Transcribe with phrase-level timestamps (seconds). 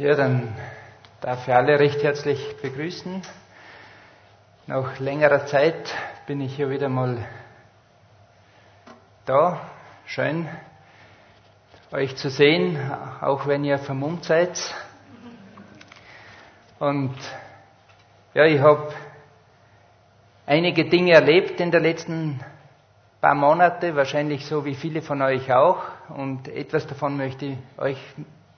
[0.00, 0.54] Ja, dann
[1.20, 3.20] darf ich alle recht herzlich begrüßen.
[4.68, 5.92] Nach längerer Zeit
[6.24, 7.26] bin ich hier wieder mal
[9.24, 9.60] da.
[10.06, 10.48] Schön,
[11.90, 12.78] euch zu sehen,
[13.20, 14.72] auch wenn ihr vermummt seid.
[16.78, 17.16] Und
[18.34, 18.94] ja, ich habe
[20.46, 22.38] einige Dinge erlebt in den letzten
[23.20, 25.82] paar Monate, wahrscheinlich so wie viele von euch auch.
[26.08, 27.98] Und etwas davon möchte ich euch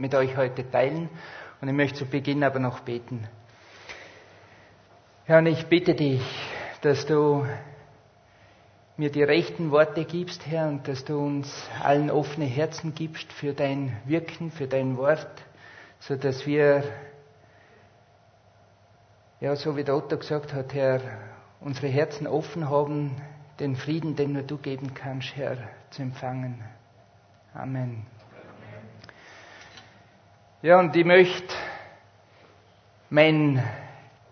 [0.01, 1.09] mit euch heute teilen.
[1.61, 3.29] Und ich möchte zu Beginn aber noch beten.
[5.27, 6.23] Herr, und ich bitte dich,
[6.81, 7.47] dass du
[8.97, 13.53] mir die rechten Worte gibst, Herr, und dass du uns allen offene Herzen gibst für
[13.53, 15.29] dein Wirken, für dein Wort,
[16.01, 16.83] so dass wir,
[19.41, 21.01] ja, so wie der Otto gesagt hat, Herr,
[21.61, 23.17] unsere Herzen offen haben,
[23.59, 25.59] den Frieden, den nur du geben kannst, Herr,
[25.91, 26.63] zu empfangen.
[27.55, 28.07] Amen.
[30.63, 31.55] Ja, und ich möchte
[33.09, 33.67] meinen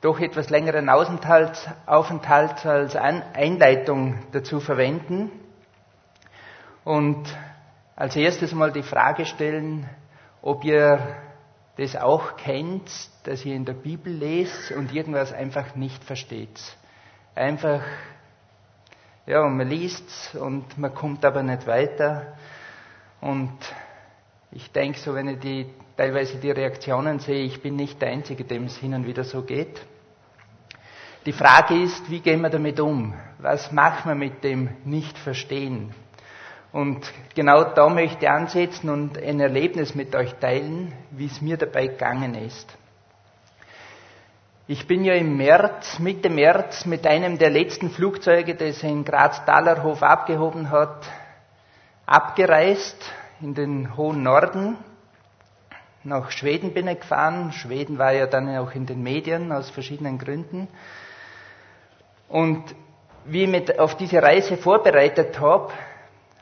[0.02, 1.56] doch etwas längeren Aufenthalt,
[2.66, 5.30] als Einleitung dazu verwenden
[6.84, 7.34] und
[7.96, 9.88] als erstes mal die Frage stellen,
[10.42, 11.16] ob ihr
[11.78, 12.90] das auch kennt,
[13.24, 16.60] dass ihr in der Bibel lest und irgendwas einfach nicht versteht.
[17.34, 17.80] Einfach,
[19.24, 22.34] ja, man liest und man kommt aber nicht weiter.
[23.22, 23.56] Und
[24.50, 28.44] ich denke so, wenn ich die teilweise die Reaktionen sehe, ich bin nicht der Einzige,
[28.44, 29.84] dem es hin und wieder so geht.
[31.26, 33.12] Die Frage ist, wie gehen wir damit um?
[33.38, 35.92] Was machen wir mit dem Nicht-Verstehen?
[36.72, 41.56] Und genau da möchte ich ansetzen und ein Erlebnis mit euch teilen, wie es mir
[41.56, 42.76] dabei gegangen ist.
[44.68, 50.02] Ich bin ja im März, Mitte März, mit einem der letzten Flugzeuge, das in Graz-Dalerhof
[50.02, 51.06] abgehoben hat,
[52.06, 54.76] abgereist in den hohen Norden
[56.04, 57.52] nach Schweden bin ich gefahren.
[57.52, 60.68] Schweden war ja dann auch in den Medien aus verschiedenen Gründen.
[62.28, 62.62] Und
[63.24, 65.72] wie ich mich auf diese Reise vorbereitet habe,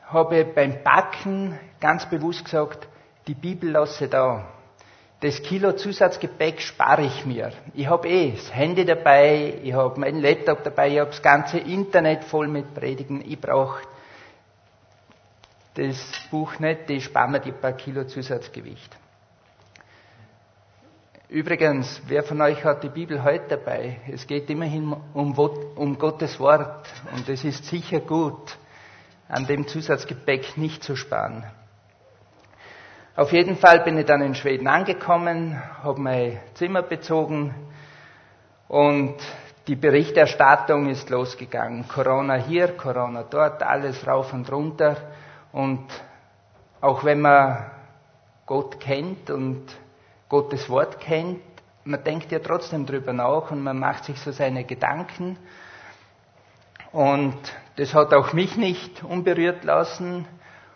[0.07, 2.87] habe ich beim Backen ganz bewusst gesagt,
[3.27, 4.45] die Bibel lasse da.
[5.19, 7.51] Das Kilo Zusatzgepäck spare ich mir.
[7.73, 11.57] Ich habe eh das Handy dabei, ich habe meinen Laptop dabei, ich habe das ganze
[11.57, 13.23] Internet voll mit Predigen.
[13.27, 13.81] Ich brauche
[15.77, 18.97] das Buch nicht, ich spare mir die paar Kilo Zusatzgewicht.
[21.29, 23.99] Übrigens, wer von euch hat die Bibel heute dabei?
[24.11, 25.37] Es geht immerhin um,
[25.75, 28.57] um Gottes Wort und es ist sicher gut,
[29.27, 31.43] an dem Zusatzgepäck nicht zu sparen.
[33.15, 37.53] Auf jeden Fall bin ich dann in Schweden angekommen, habe mein Zimmer bezogen
[38.67, 39.15] und
[39.67, 41.87] die Berichterstattung ist losgegangen.
[41.89, 44.95] Corona hier, Corona dort, alles rauf und runter.
[45.57, 45.87] Und
[46.81, 47.65] auch wenn man
[48.45, 49.63] Gott kennt und
[50.29, 51.41] Gottes Wort kennt,
[51.83, 55.35] man denkt ja trotzdem drüber nach und man macht sich so seine Gedanken.
[56.91, 57.35] Und
[57.75, 60.27] das hat auch mich nicht unberührt lassen.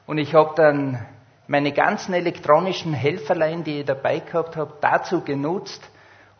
[0.07, 1.05] Und ich habe dann
[1.45, 5.87] meine ganzen elektronischen Helferlein, die ich dabei gehabt habe, dazu genutzt,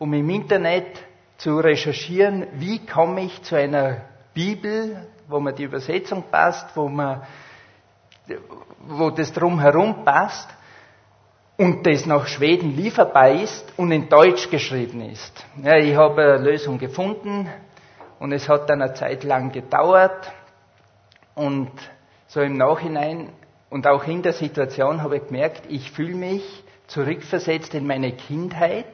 [0.00, 1.00] um im Internet
[1.36, 3.98] zu recherchieren, wie komme ich zu einer
[4.34, 7.22] Bibel, wo mir die Übersetzung passt, wo, man,
[8.86, 10.48] wo das drumherum passt
[11.56, 15.44] und das nach Schweden lieferbar ist und in Deutsch geschrieben ist.
[15.62, 17.48] Ja, ich habe eine Lösung gefunden
[18.18, 20.32] und es hat dann eine Zeit lang gedauert
[21.34, 21.70] und
[22.26, 23.30] so im Nachhinein
[23.70, 28.86] und auch in der Situation habe ich gemerkt, ich fühle mich zurückversetzt in meine Kindheit,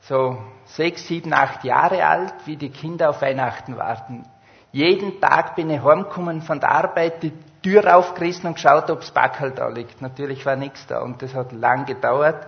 [0.00, 4.24] so sechs, sieben, acht Jahre alt, wie die Kinder auf Weihnachten warten.
[4.72, 7.32] Jeden Tag bin ich heimgekommen von der Arbeit, die
[7.62, 10.00] Tür aufgerissen und geschaut, ob's Backerl da liegt.
[10.00, 12.46] Natürlich war nichts da und das hat lang gedauert.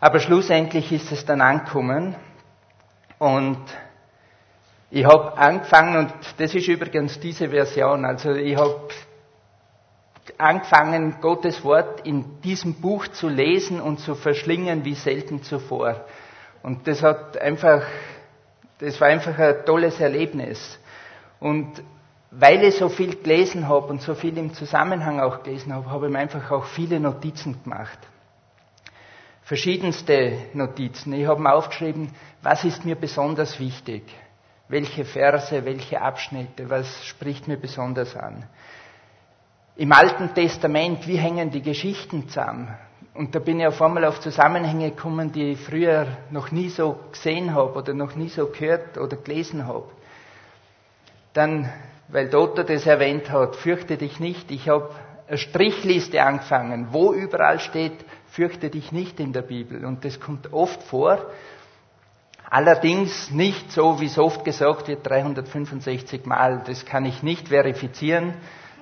[0.00, 2.16] Aber schlussendlich ist es dann angekommen
[3.18, 3.58] und
[4.90, 8.88] ich habe angefangen, und das ist übrigens diese Version, also ich habe
[10.38, 16.04] angefangen, Gottes Wort in diesem Buch zu lesen und zu verschlingen wie selten zuvor.
[16.62, 17.82] Und das hat einfach,
[18.78, 20.78] das war einfach ein tolles Erlebnis.
[21.38, 21.82] Und
[22.30, 26.06] weil ich so viel gelesen habe und so viel im Zusammenhang auch gelesen habe, habe
[26.06, 27.98] ich mir einfach auch viele Notizen gemacht.
[29.42, 31.12] Verschiedenste Notizen.
[31.12, 32.10] Ich habe mir aufgeschrieben,
[32.42, 34.04] was ist mir besonders wichtig?
[34.68, 38.44] Welche Verse, welche Abschnitte, was spricht mir besonders an?
[39.74, 42.68] Im Alten Testament, wie hängen die Geschichten zusammen?
[43.14, 47.00] Und da bin ich auf einmal auf Zusammenhänge gekommen, die ich früher noch nie so
[47.10, 49.88] gesehen habe oder noch nie so gehört oder gelesen habe.
[51.32, 51.68] Dann
[52.12, 54.50] weil Dotto das erwähnt hat, fürchte dich nicht.
[54.50, 54.90] Ich habe
[55.28, 59.84] eine Strichliste angefangen, wo überall steht, fürchte dich nicht in der Bibel.
[59.84, 61.18] Und das kommt oft vor.
[62.48, 66.62] Allerdings nicht so, wie es oft gesagt wird, 365 Mal.
[66.66, 68.34] Das kann ich nicht verifizieren.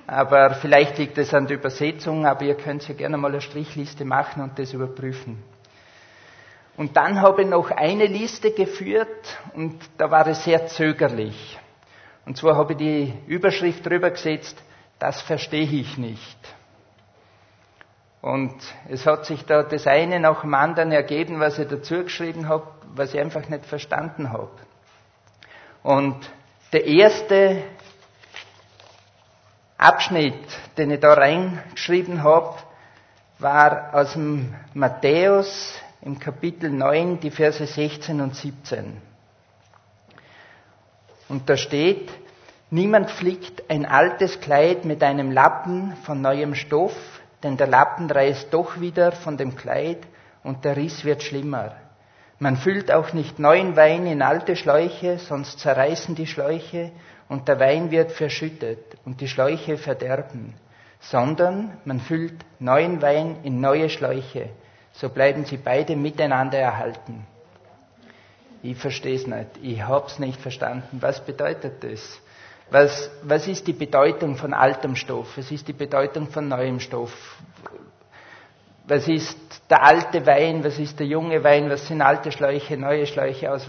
[0.07, 4.05] Aber vielleicht liegt es an der Übersetzung, aber ihr könnt ja gerne mal eine Strichliste
[4.05, 5.37] machen und das überprüfen.
[6.77, 11.59] Und dann habe ich noch eine Liste geführt und da war es sehr zögerlich.
[12.25, 14.57] Und zwar habe ich die Überschrift drüber gesetzt,
[14.99, 16.37] das verstehe ich nicht.
[18.21, 18.53] Und
[18.89, 22.67] es hat sich da das eine nach dem anderen ergeben, was ich dazu geschrieben habe,
[22.93, 24.51] was ich einfach nicht verstanden habe.
[25.83, 26.17] Und
[26.73, 27.63] der erste
[29.77, 30.35] Abschnitt,
[30.77, 32.57] den ich da reingeschrieben habe,
[33.39, 39.08] war aus dem Matthäus im Kapitel 9, die Verse 16 und 17.
[41.29, 42.11] Und da steht,
[42.71, 46.95] niemand flickt ein altes Kleid mit einem Lappen von neuem Stoff,
[47.43, 49.99] denn der Lappen reißt doch wieder von dem Kleid
[50.43, 51.75] und der Riss wird schlimmer.
[52.39, 56.91] Man füllt auch nicht neuen Wein in alte Schläuche, sonst zerreißen die Schläuche
[57.27, 60.53] und der Wein wird verschüttet und die Schläuche verderben,
[60.99, 64.49] sondern man füllt neuen Wein in neue Schläuche,
[64.93, 67.27] so bleiben sie beide miteinander erhalten.
[68.61, 70.97] Ich verstehe es nicht, ich habe es nicht verstanden.
[71.01, 72.19] Was bedeutet das?
[72.71, 75.37] Was, was ist die Bedeutung von altem Stoff?
[75.37, 77.11] Was ist die Bedeutung von neuem Stoff?
[78.85, 79.37] Was ist
[79.69, 80.63] der alte Wein?
[80.63, 81.69] Was ist der junge Wein?
[81.69, 83.67] Was sind alte Schläuche, neue Schläuche aus?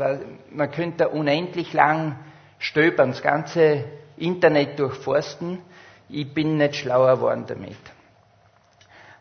[0.50, 2.18] Man könnte unendlich lang
[2.58, 3.84] stöbern, das ganze
[4.16, 5.60] Internet durchforsten.
[6.08, 7.76] Ich bin nicht schlauer geworden damit.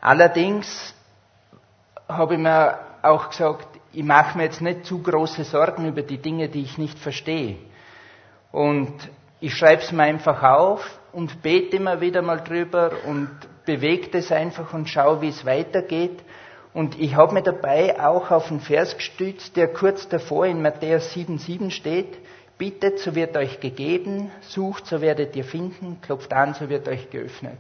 [0.01, 0.93] Allerdings
[2.07, 6.17] habe ich mir auch gesagt, ich mache mir jetzt nicht zu große Sorgen über die
[6.17, 7.57] Dinge, die ich nicht verstehe.
[8.51, 8.93] Und
[9.39, 13.29] ich schreibe es mir einfach auf und bete immer wieder mal drüber und
[13.65, 16.19] bewege es einfach und schaue, wie es weitergeht.
[16.73, 21.13] Und ich habe mir dabei auch auf einen Vers gestützt, der kurz davor in Matthäus
[21.15, 22.17] 7,7 steht.
[22.57, 27.09] Bittet, so wird euch gegeben, sucht, so werdet ihr finden, klopft an, so wird euch
[27.09, 27.57] geöffnet.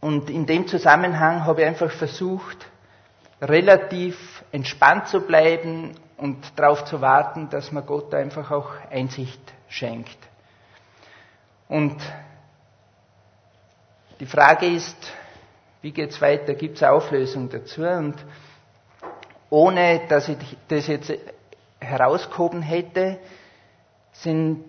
[0.00, 2.66] Und in dem Zusammenhang habe ich einfach versucht,
[3.40, 10.18] relativ entspannt zu bleiben und darauf zu warten, dass man Gott einfach auch Einsicht schenkt.
[11.68, 11.96] Und
[14.20, 14.96] die Frage ist,
[15.80, 16.54] wie geht's weiter?
[16.54, 17.82] Gibt es Auflösung dazu?
[17.82, 18.14] Und
[19.50, 20.38] ohne dass ich
[20.68, 21.12] das jetzt
[21.80, 23.18] herausgehoben hätte,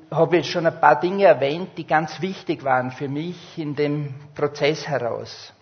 [0.09, 4.15] habe ich schon ein paar Dinge erwähnt, die ganz wichtig waren für mich in dem
[4.33, 5.53] Prozess heraus.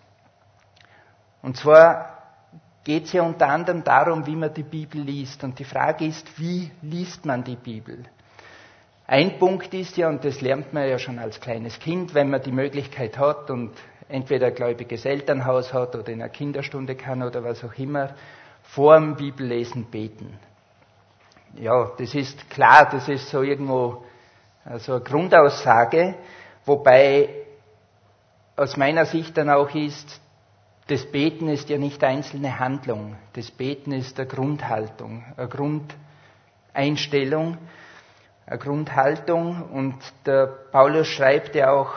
[1.42, 2.21] Und zwar
[2.84, 5.44] geht es ja unter anderem darum, wie man die Bibel liest.
[5.44, 8.04] Und die Frage ist, wie liest man die Bibel?
[9.06, 12.42] Ein Punkt ist ja, und das lernt man ja schon als kleines Kind, wenn man
[12.42, 13.72] die Möglichkeit hat und
[14.08, 18.14] entweder ein gläubiges Elternhaus hat oder in einer Kinderstunde kann oder was auch immer,
[18.62, 20.38] vor dem Bibellesen beten.
[21.56, 24.04] Ja, das ist klar, das ist so irgendwo
[24.64, 26.14] also eine Grundaussage,
[26.64, 27.28] wobei
[28.56, 30.21] aus meiner Sicht dann auch ist,
[30.92, 33.16] das Beten ist ja nicht einzelne Handlung.
[33.32, 37.56] Das Beten ist eine Grundhaltung, eine Grundeinstellung,
[38.44, 39.62] eine Grundhaltung.
[39.72, 39.96] Und
[40.26, 41.94] der Paulus schreibt ja auch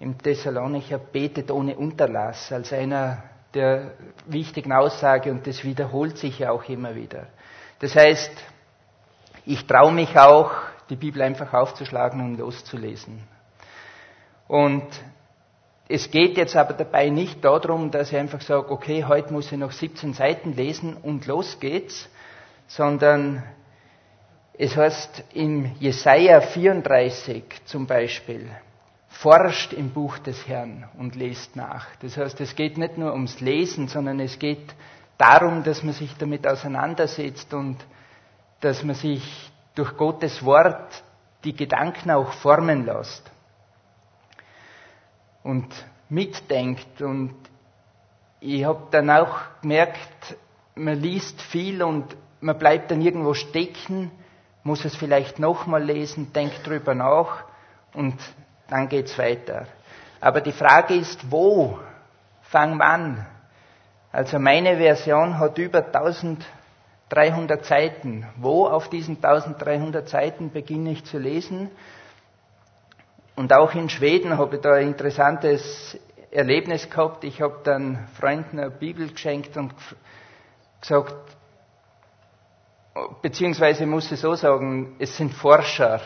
[0.00, 3.22] im Thessalonicher, betet ohne Unterlass, als einer
[3.54, 3.92] der
[4.26, 7.28] wichtigen Aussage und das wiederholt sich ja auch immer wieder.
[7.78, 8.32] Das heißt,
[9.46, 10.50] ich traue mich auch,
[10.90, 13.22] die Bibel einfach aufzuschlagen und loszulesen.
[14.48, 14.82] Und
[15.88, 19.58] es geht jetzt aber dabei nicht darum, dass ich einfach sage, okay, heute muss ich
[19.58, 22.08] noch 17 Seiten lesen und los geht's,
[22.66, 23.42] sondern
[24.54, 28.48] es heißt in Jesaja 34 zum Beispiel,
[29.08, 31.86] forscht im Buch des Herrn und lest nach.
[32.00, 34.74] Das heißt, es geht nicht nur ums Lesen, sondern es geht
[35.18, 37.76] darum, dass man sich damit auseinandersetzt und
[38.60, 41.02] dass man sich durch Gottes Wort
[41.44, 43.31] die Gedanken auch formen lässt
[45.42, 45.66] und
[46.08, 47.02] mitdenkt.
[47.02, 47.34] Und
[48.40, 50.36] ich habe dann auch gemerkt,
[50.74, 54.10] man liest viel und man bleibt dann irgendwo stecken,
[54.64, 57.44] muss es vielleicht nochmal lesen, denkt drüber nach
[57.94, 58.14] und
[58.68, 59.66] dann geht's weiter.
[60.20, 61.78] Aber die Frage ist, wo
[62.42, 63.26] fangen wir an?
[64.12, 68.26] Also meine Version hat über 1300 Seiten.
[68.36, 71.70] Wo auf diesen 1300 Seiten beginne ich zu lesen?
[73.42, 75.98] Und auch in Schweden habe ich da ein interessantes
[76.30, 77.24] Erlebnis gehabt.
[77.24, 79.74] Ich habe dann Freunden eine Bibel geschenkt und
[80.80, 81.12] gesagt,
[83.20, 86.00] beziehungsweise muss ich so sagen, es sind Forscher,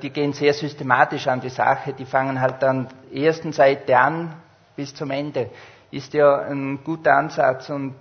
[0.00, 4.34] die gehen sehr systematisch an die Sache, die fangen halt an der ersten Seite an
[4.74, 5.50] bis zum Ende.
[5.90, 7.96] ist ja ein guter Ansatz und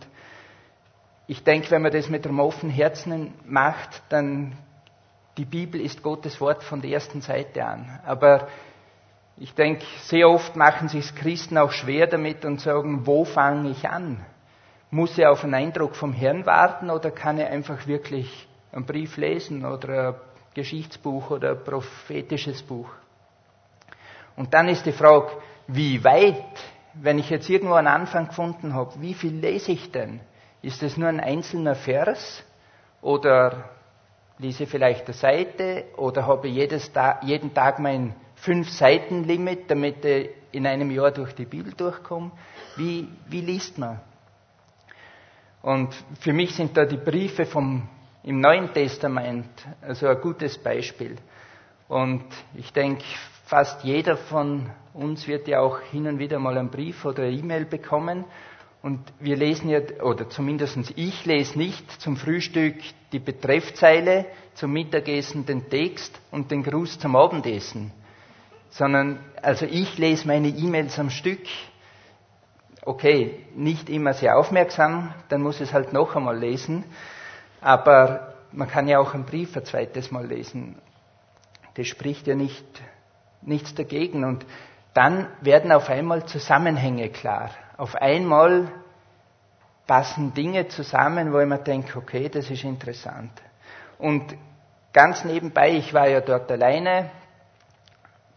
[1.28, 4.56] ich denke, wenn man das mit einem offenen Herzen macht, dann
[5.38, 8.00] die Bibel ist Gottes Wort von der ersten Seite an.
[8.06, 8.48] Aber
[9.40, 13.88] ich denke, sehr oft machen sich Christen auch schwer damit und sagen, wo fange ich
[13.88, 14.26] an?
[14.90, 19.18] Muss ich auf einen Eindruck vom Herrn warten oder kann ich einfach wirklich einen Brief
[19.18, 20.16] lesen oder ein
[20.56, 22.90] Geschichtsbuch oder ein prophetisches Buch?
[24.36, 25.30] Und dann ist die Frage,
[25.68, 26.44] wie weit,
[26.94, 30.20] wenn ich jetzt irgendwo einen Anfang gefunden habe, wie viel lese ich denn?
[30.64, 32.44] Ist es nur ein einzelner Vers
[33.02, 33.70] oder
[34.40, 40.66] lese ich vielleicht eine Seite oder habe ich jeden Tag mein Fünf-Seiten-Limit, damit ich in
[40.66, 42.32] einem Jahr durch die Bibel durchkomme?
[42.76, 44.00] Wie, wie liest man?
[45.62, 45.90] Und
[46.20, 47.88] für mich sind da die Briefe vom,
[48.24, 49.50] im Neuen Testament
[49.82, 51.16] also ein gutes Beispiel.
[51.88, 52.24] Und
[52.56, 53.04] ich denke,
[53.46, 57.32] fast jeder von uns wird ja auch hin und wieder mal einen Brief oder eine
[57.36, 58.26] E-Mail bekommen.
[58.82, 62.76] Und wir lesen ja, oder zumindest ich lese nicht zum Frühstück
[63.12, 67.92] die Betreffzeile, zum Mittagessen den Text und den Gruß zum Abendessen.
[68.70, 71.42] Sondern, also ich lese meine E-Mails am Stück.
[72.84, 76.86] Okay, nicht immer sehr aufmerksam, dann muss es halt noch einmal lesen.
[77.60, 80.78] Aber man kann ja auch einen Brief ein zweites Mal lesen.
[81.76, 82.66] Das spricht ja nicht,
[83.42, 84.24] nichts dagegen.
[84.24, 84.46] Und
[84.94, 87.52] dann werden auf einmal Zusammenhänge klar.
[87.78, 88.72] Auf einmal
[89.86, 93.32] passen Dinge zusammen, wo ich mir denke, okay, das ist interessant.
[93.98, 94.36] Und
[94.94, 97.10] ganz nebenbei, ich war ja dort alleine,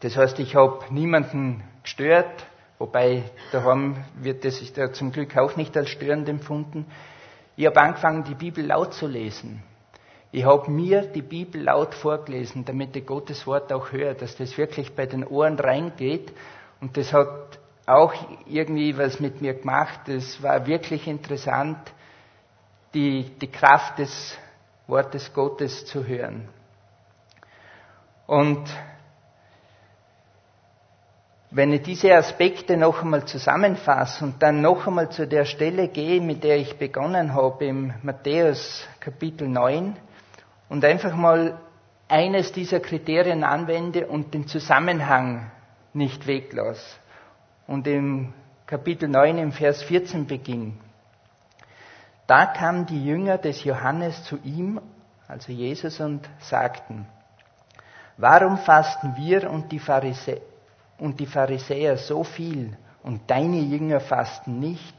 [0.01, 2.45] das heißt, ich habe niemanden gestört,
[2.79, 6.87] wobei daheim wird das ja zum Glück auch nicht als störend empfunden.
[7.57, 9.63] Ich habe angefangen, die Bibel laut zu lesen.
[10.33, 14.57] Ich habe mir die Bibel laut vorgelesen, damit ich Gottes Wort auch höre, dass das
[14.57, 16.33] wirklich bei den Ohren reingeht.
[16.81, 18.15] Und das hat auch
[18.47, 20.09] irgendwie was mit mir gemacht.
[20.09, 21.79] Es war wirklich interessant,
[22.95, 24.39] die, die Kraft des
[24.87, 26.49] Wortes Gottes zu hören.
[28.27, 28.63] Und
[31.53, 36.21] wenn ich diese Aspekte noch einmal zusammenfasse und dann noch einmal zu der Stelle gehe,
[36.21, 39.97] mit der ich begonnen habe, im Matthäus Kapitel 9,
[40.69, 41.59] und einfach mal
[42.09, 45.51] eines dieser Kriterien anwende und den Zusammenhang
[45.93, 46.97] nicht weglasse.
[47.67, 48.33] Und im
[48.67, 50.75] Kapitel 9 im Vers 14 beginnt.
[52.29, 54.81] Da kamen die Jünger des Johannes zu ihm,
[55.27, 57.07] also Jesus, und sagten,
[58.17, 60.41] warum fasten wir und die, Pharisä
[61.01, 64.95] und die Pharisäer so viel und deine Jünger fasten nicht?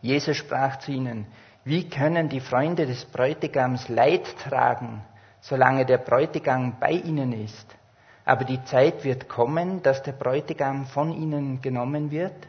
[0.00, 1.26] Jesus sprach zu ihnen,
[1.64, 5.02] wie können die Freunde des Bräutigams Leid tragen,
[5.40, 7.76] solange der Bräutigam bei ihnen ist?
[8.24, 12.46] Aber die Zeit wird kommen, dass der Bräutigam von ihnen genommen wird,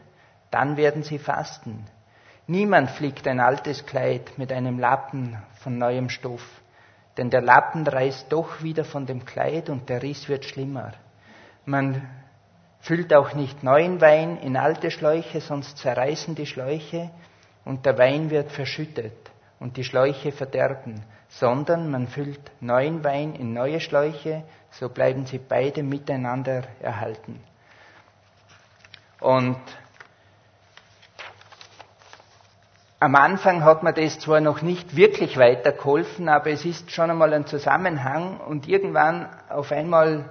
[0.50, 1.84] dann werden sie fasten.
[2.46, 6.44] Niemand flickt ein altes Kleid mit einem Lappen von neuem Stoff,
[7.16, 10.92] denn der Lappen reißt doch wieder von dem Kleid und der Riss wird schlimmer.
[11.64, 12.08] Man
[12.80, 17.10] füllt auch nicht neuen Wein in alte Schläuche, sonst zerreißen die Schläuche
[17.64, 19.12] und der Wein wird verschüttet
[19.58, 25.38] und die Schläuche verderben, sondern man füllt neuen Wein in neue Schläuche, so bleiben sie
[25.38, 27.40] beide miteinander erhalten.
[29.20, 29.60] Und
[32.98, 37.32] am Anfang hat mir das zwar noch nicht wirklich weitergeholfen, aber es ist schon einmal
[37.34, 40.28] ein Zusammenhang und irgendwann auf einmal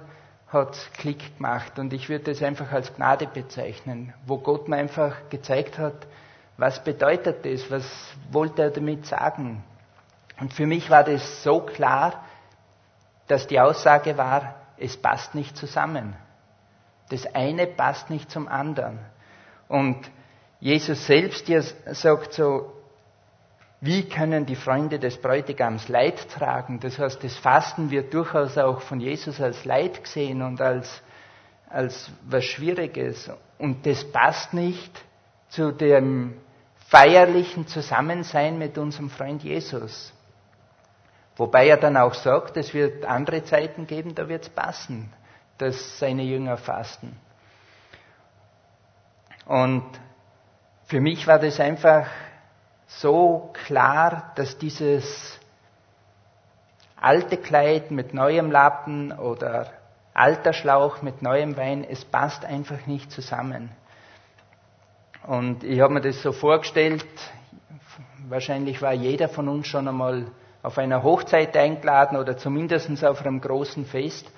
[0.52, 4.76] hat es Klick gemacht und ich würde das einfach als Gnade bezeichnen, wo Gott mir
[4.76, 6.06] einfach gezeigt hat,
[6.56, 7.70] was bedeutet das?
[7.70, 7.84] Was
[8.30, 9.64] wollte er damit sagen?
[10.40, 12.24] Und für mich war das so klar,
[13.28, 16.16] dass die Aussage war, es passt nicht zusammen.
[17.10, 18.98] Das eine passt nicht zum anderen.
[19.68, 20.10] Und
[20.58, 21.46] Jesus selbst
[21.86, 22.72] sagt so,
[23.80, 26.80] wie können die Freunde des Bräutigams Leid tragen?
[26.80, 31.02] Das heißt, das Fasten wird durchaus auch von Jesus als Leid gesehen und als,
[31.68, 33.30] als was Schwieriges.
[33.58, 35.02] Und das passt nicht
[35.48, 36.34] zu dem
[36.88, 40.12] feierlichen Zusammensein mit unserem Freund Jesus.
[41.36, 45.10] Wobei er dann auch sagt, es wird andere Zeiten geben, da wird es passen,
[45.56, 47.16] dass seine Jünger fasten.
[49.46, 49.84] Und
[50.84, 52.06] für mich war das einfach
[52.98, 55.38] so klar, dass dieses
[56.96, 59.70] alte Kleid mit neuem Lappen oder
[60.12, 63.70] alter Schlauch mit neuem Wein, es passt einfach nicht zusammen.
[65.26, 67.06] Und ich habe mir das so vorgestellt,
[68.28, 70.26] wahrscheinlich war jeder von uns schon einmal
[70.62, 74.30] auf einer Hochzeit eingeladen oder zumindest auf einem großen Fest.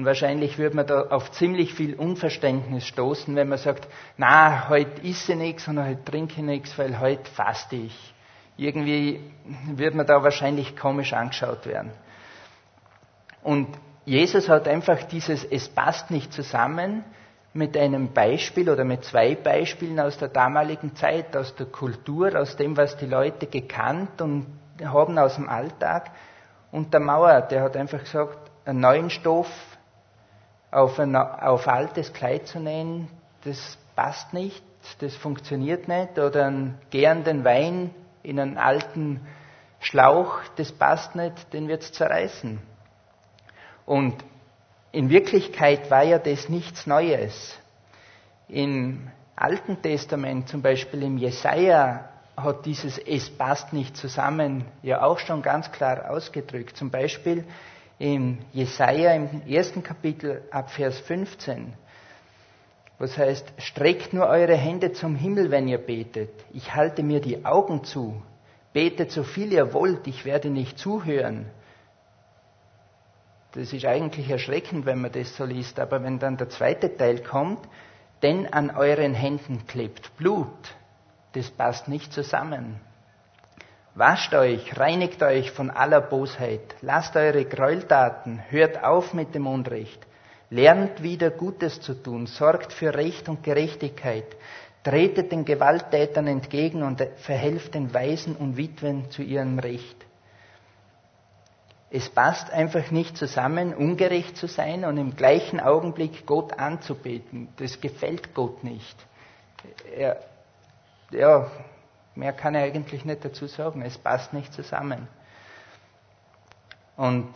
[0.00, 5.02] Und wahrscheinlich würde man da auf ziemlich viel Unverständnis stoßen, wenn man sagt, na, heute
[5.06, 8.14] isse nichts und heute trinke nichts, weil heute faste ich.
[8.56, 9.20] Irgendwie
[9.66, 11.90] wird man da wahrscheinlich komisch angeschaut werden.
[13.42, 13.68] Und
[14.06, 17.04] Jesus hat einfach dieses Es passt nicht zusammen
[17.52, 22.56] mit einem Beispiel oder mit zwei Beispielen aus der damaligen Zeit, aus der Kultur, aus
[22.56, 24.46] dem, was die Leute gekannt und
[24.82, 26.10] haben aus dem Alltag
[26.72, 27.52] untermauert.
[27.52, 29.48] Der hat einfach gesagt, einen neuen Stoff
[30.70, 33.08] auf, ein auf altes Kleid zu nähen,
[33.44, 34.62] das passt nicht,
[35.00, 36.18] das funktioniert nicht.
[36.18, 37.90] Oder einen gärenden Wein
[38.22, 39.20] in einen alten
[39.80, 42.60] Schlauch, das passt nicht, den wird es zerreißen.
[43.86, 44.14] Und
[44.92, 47.58] in Wirklichkeit war ja das nichts Neues.
[48.48, 55.18] Im Alten Testament, zum Beispiel im Jesaja, hat dieses Es passt nicht zusammen ja auch
[55.18, 56.76] schon ganz klar ausgedrückt.
[56.76, 57.44] Zum Beispiel
[58.00, 61.74] im Jesaja im ersten Kapitel ab Vers 15,
[62.98, 66.30] was heißt, streckt nur eure Hände zum Himmel, wenn ihr betet.
[66.52, 68.22] Ich halte mir die Augen zu.
[68.72, 71.46] Betet so viel ihr wollt, ich werde nicht zuhören.
[73.52, 77.22] Das ist eigentlich erschreckend, wenn man das so liest, aber wenn dann der zweite Teil
[77.22, 77.60] kommt,
[78.22, 80.74] denn an euren Händen klebt Blut,
[81.32, 82.80] das passt nicht zusammen.
[84.00, 90.00] Wascht euch, reinigt euch von aller Bosheit, lasst eure Gräueltaten, hört auf mit dem Unrecht,
[90.48, 94.24] lernt wieder Gutes zu tun, sorgt für Recht und Gerechtigkeit,
[94.82, 99.96] tretet den Gewalttätern entgegen und verhelft den Waisen und Witwen zu ihrem Recht.
[101.90, 107.48] Es passt einfach nicht zusammen, ungerecht zu sein und im gleichen Augenblick Gott anzubeten.
[107.58, 108.96] Das gefällt Gott nicht.
[109.94, 110.16] Er,
[111.10, 111.50] ja,
[112.14, 113.82] Mehr kann er eigentlich nicht dazu sagen.
[113.82, 115.08] Es passt nicht zusammen.
[116.96, 117.28] Und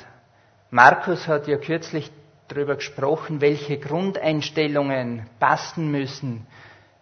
[0.70, 2.10] Markus hat ja kürzlich
[2.48, 6.46] darüber gesprochen, welche Grundeinstellungen passen müssen,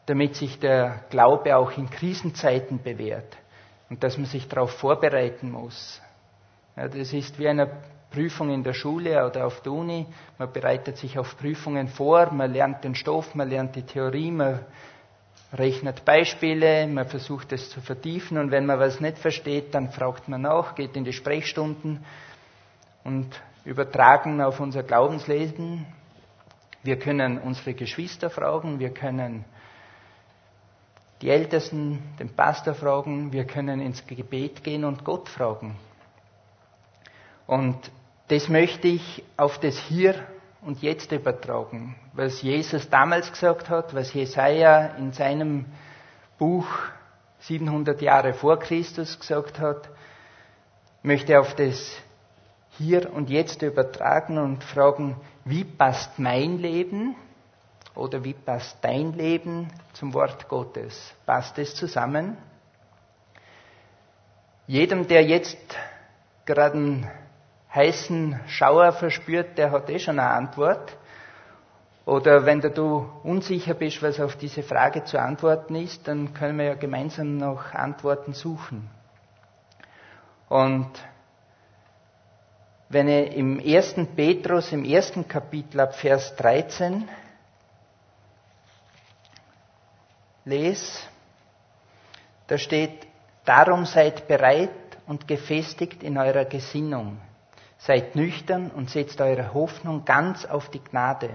[0.06, 3.36] damit sich der Glaube auch in Krisenzeiten bewährt
[3.90, 6.00] und dass man sich darauf vorbereiten muss.
[6.76, 7.68] Ja, das ist wie eine
[8.10, 10.06] Prüfung in der Schule oder auf der Uni.
[10.38, 14.60] Man bereitet sich auf Prüfungen vor, man lernt den Stoff, man lernt die Theorie, man
[15.52, 20.28] rechnet Beispiele, man versucht es zu vertiefen und wenn man was nicht versteht, dann fragt
[20.28, 22.04] man nach, geht in die Sprechstunden
[23.04, 23.28] und
[23.64, 25.86] übertragen auf unser Glaubensleben.
[26.82, 29.44] Wir können unsere Geschwister fragen, wir können
[31.20, 35.76] die Ältesten, den Pastor fragen, wir können ins Gebet gehen und Gott fragen.
[37.46, 37.76] Und
[38.28, 40.14] das möchte ich auf das Hier
[40.62, 41.96] und jetzt übertragen.
[42.12, 45.66] Was Jesus damals gesagt hat, was Jesaja in seinem
[46.38, 46.66] Buch
[47.40, 49.90] 700 Jahre vor Christus gesagt hat,
[51.02, 51.96] möchte auf das
[52.78, 57.16] hier und jetzt übertragen und fragen, wie passt mein Leben
[57.94, 61.12] oder wie passt dein Leben zum Wort Gottes?
[61.26, 62.36] Passt es zusammen?
[64.68, 65.58] Jedem, der jetzt
[66.46, 67.10] gerade
[67.74, 70.96] heißen Schauer verspürt, der hat eh schon eine Antwort.
[72.04, 76.66] Oder wenn du unsicher bist, was auf diese Frage zu antworten ist, dann können wir
[76.66, 78.90] ja gemeinsam noch Antworten suchen.
[80.48, 80.90] Und
[82.88, 87.08] wenn ich im ersten Petrus, im ersten Kapitel ab Vers 13
[90.44, 90.98] lese,
[92.48, 93.06] da steht,
[93.44, 94.70] darum seid bereit
[95.06, 97.18] und gefestigt in eurer Gesinnung
[97.84, 101.30] Seid nüchtern und setzt eure Hoffnung ganz auf die Gnade,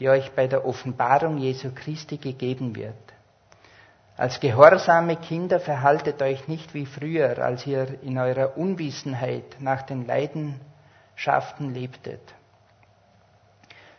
[0.00, 2.96] die euch bei der Offenbarung Jesu Christi gegeben wird.
[4.16, 10.04] Als gehorsame Kinder verhaltet euch nicht wie früher, als ihr in eurer Unwissenheit nach den
[10.04, 12.22] Leidenschaften lebtet,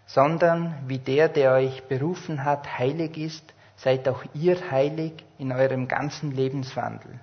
[0.06, 5.88] sondern wie der, der euch berufen hat, heilig ist, seid auch ihr heilig in eurem
[5.88, 7.22] ganzen Lebenswandel.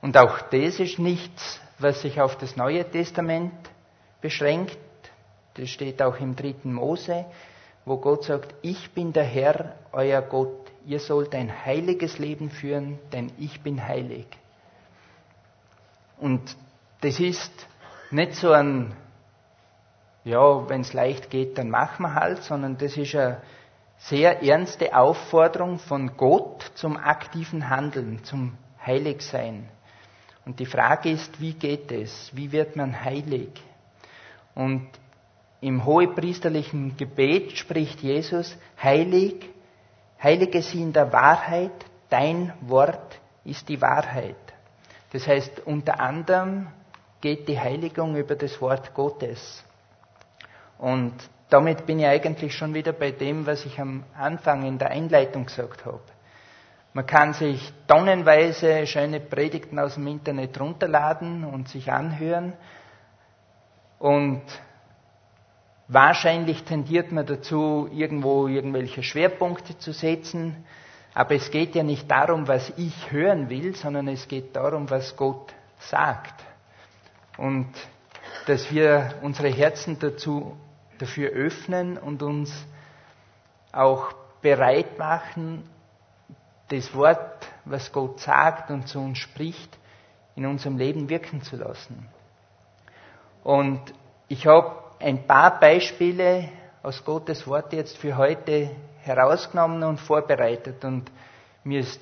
[0.00, 3.52] Und auch das ist nichts, was sich auf das Neue Testament
[4.20, 4.78] beschränkt.
[5.54, 7.24] Das steht auch im dritten Mose,
[7.84, 10.70] wo Gott sagt, ich bin der Herr, euer Gott.
[10.86, 14.26] Ihr sollt ein heiliges Leben führen, denn ich bin heilig.
[16.18, 16.56] Und
[17.00, 17.52] das ist
[18.10, 18.94] nicht so ein,
[20.24, 23.40] ja, wenn es leicht geht, dann machen wir halt, sondern das ist eine
[23.98, 29.68] sehr ernste Aufforderung von Gott zum aktiven Handeln, zum Heiligsein.
[30.50, 32.28] Und die Frage ist, wie geht es?
[32.34, 33.50] Wie wird man heilig?
[34.56, 34.88] Und
[35.60, 39.48] im hohepriesterlichen Gebet spricht Jesus, heilig,
[40.20, 41.70] heilige sie in der Wahrheit,
[42.08, 44.34] dein Wort ist die Wahrheit.
[45.12, 46.66] Das heißt, unter anderem
[47.20, 49.62] geht die Heiligung über das Wort Gottes.
[50.78, 51.14] Und
[51.48, 55.46] damit bin ich eigentlich schon wieder bei dem, was ich am Anfang in der Einleitung
[55.46, 56.02] gesagt habe.
[56.92, 62.54] Man kann sich tonnenweise schöne Predigten aus dem Internet runterladen und sich anhören.
[64.00, 64.42] Und
[65.86, 70.64] wahrscheinlich tendiert man dazu, irgendwo irgendwelche Schwerpunkte zu setzen.
[71.14, 75.16] Aber es geht ja nicht darum, was ich hören will, sondern es geht darum, was
[75.16, 76.44] Gott sagt.
[77.36, 77.68] Und
[78.46, 80.56] dass wir unsere Herzen dazu,
[80.98, 82.52] dafür öffnen und uns
[83.72, 85.64] auch bereit machen,
[86.70, 89.76] das Wort, was Gott sagt und zu uns spricht,
[90.36, 92.08] in unserem Leben wirken zu lassen.
[93.42, 93.80] Und
[94.28, 96.48] ich habe ein paar Beispiele
[96.82, 98.70] aus Gottes Wort jetzt für heute
[99.02, 100.84] herausgenommen und vorbereitet.
[100.84, 101.10] Und
[101.64, 102.00] mir ist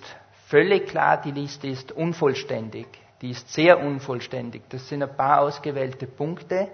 [0.48, 2.86] völlig klar, die Liste ist unvollständig.
[3.22, 4.62] Die ist sehr unvollständig.
[4.68, 6.68] Das sind ein paar ausgewählte Punkte.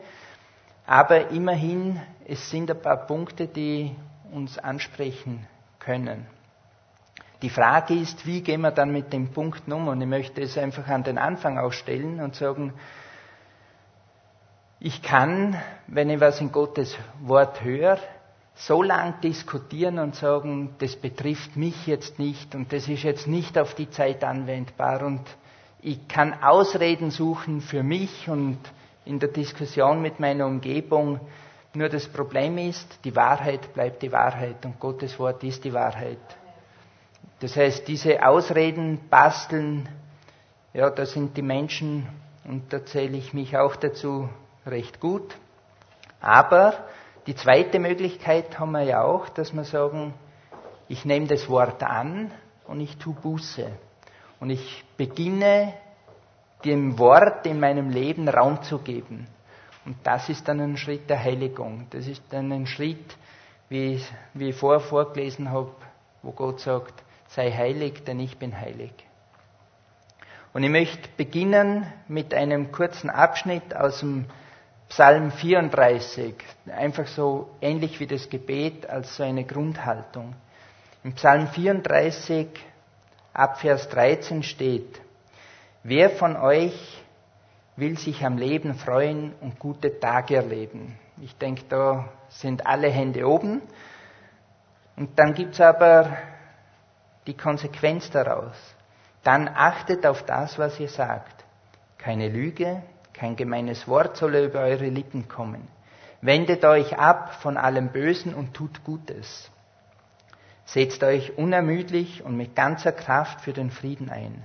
[0.86, 3.94] Aber immerhin, es sind ein paar Punkte, die
[4.32, 5.46] uns ansprechen
[5.78, 6.26] können.
[7.42, 9.88] Die Frage ist, wie gehen wir dann mit dem Punkt um?
[9.88, 12.72] Und ich möchte es einfach an den Anfang ausstellen und sagen,
[14.80, 17.98] ich kann, wenn ich was in Gottes Wort höre,
[18.54, 23.58] so lang diskutieren und sagen, das betrifft mich jetzt nicht und das ist jetzt nicht
[23.58, 25.22] auf die Zeit anwendbar und
[25.82, 28.58] ich kann Ausreden suchen für mich und
[29.04, 31.20] in der Diskussion mit meiner Umgebung.
[31.74, 36.18] Nur das Problem ist, die Wahrheit bleibt die Wahrheit und Gottes Wort ist die Wahrheit.
[37.44, 39.86] Das heißt, diese Ausreden basteln,
[40.72, 42.08] ja, da sind die Menschen,
[42.48, 44.30] und da zähle ich mich auch dazu,
[44.64, 45.36] recht gut.
[46.22, 46.72] Aber
[47.26, 50.14] die zweite Möglichkeit haben wir ja auch, dass wir sagen,
[50.88, 52.30] ich nehme das Wort an
[52.66, 53.70] und ich tue Buße.
[54.40, 55.74] Und ich beginne
[56.64, 59.26] dem Wort in meinem Leben Raum zu geben.
[59.84, 61.88] Und das ist dann ein Schritt der Heiligung.
[61.90, 63.18] Das ist dann ein Schritt,
[63.68, 64.02] wie,
[64.32, 65.72] wie ich vorher vorgelesen habe,
[66.22, 68.92] wo Gott sagt, sei heilig, denn ich bin heilig.
[70.52, 74.26] Und ich möchte beginnen mit einem kurzen Abschnitt aus dem
[74.88, 76.34] Psalm 34,
[76.76, 80.36] einfach so ähnlich wie das Gebet als so eine Grundhaltung.
[81.02, 82.46] Im Psalm 34
[83.32, 85.00] ab Vers 13 steht,
[85.82, 87.02] wer von euch
[87.76, 90.96] will sich am Leben freuen und gute Tage erleben?
[91.20, 93.60] Ich denke, da sind alle Hände oben.
[94.96, 96.16] Und dann gibt es aber
[97.26, 98.54] die Konsequenz daraus.
[99.22, 101.44] Dann achtet auf das, was ihr sagt.
[101.98, 102.82] Keine Lüge,
[103.14, 105.66] kein gemeines Wort soll über eure Lippen kommen.
[106.20, 109.50] Wendet euch ab von allem Bösen und tut Gutes.
[110.64, 114.42] Setzt euch unermüdlich und mit ganzer Kraft für den Frieden ein.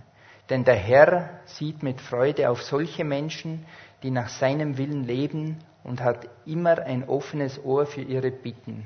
[0.50, 3.66] Denn der Herr sieht mit Freude auf solche Menschen,
[4.04, 8.86] die nach seinem Willen leben und hat immer ein offenes Ohr für ihre Bitten.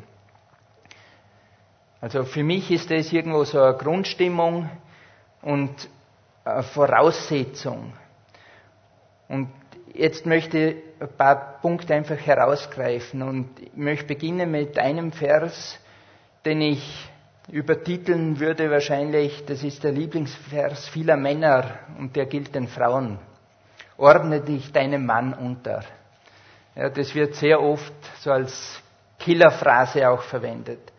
[2.04, 4.70] Also für mich ist das irgendwo so eine Grundstimmung
[5.42, 5.72] und
[6.44, 7.94] eine Voraussetzung.
[9.30, 9.48] Und
[9.94, 15.78] Jetzt möchte ich ein paar Punkte einfach herausgreifen und ich möchte beginnen mit einem Vers,
[16.46, 17.10] den ich
[17.52, 21.66] übertiteln würde wahrscheinlich, das ist der Lieblingsvers vieler Männer
[22.00, 23.20] und der gilt den Frauen.
[23.98, 25.84] Ordne dich deinem Mann unter.
[26.76, 28.82] Ja, das wird sehr oft so als
[29.20, 30.92] Killerphrase auch verwendet.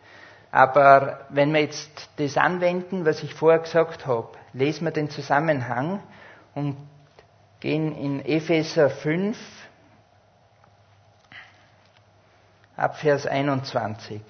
[0.55, 6.01] Aber wenn wir jetzt das anwenden, was ich vorher gesagt habe, lesen wir den Zusammenhang
[6.53, 6.77] und
[7.59, 9.37] gehen in Epheser 5
[12.77, 14.21] ab Vers 21.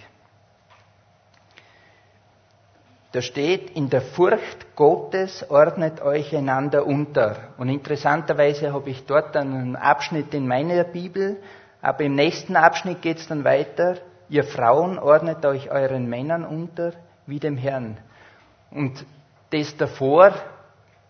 [3.12, 7.36] Da steht, in der Furcht Gottes ordnet euch einander unter.
[7.60, 11.40] Und interessanterweise habe ich dort einen Abschnitt in meiner Bibel,
[11.84, 13.98] aber im nächsten Abschnitt geht es dann weiter,
[14.30, 16.94] ihr Frauen ordnet euch euren Männern unter
[17.26, 17.98] wie dem Herrn.
[18.72, 19.06] Und
[19.52, 20.34] das davor